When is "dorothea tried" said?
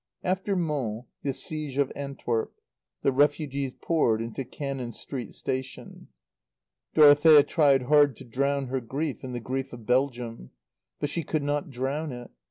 6.95-7.83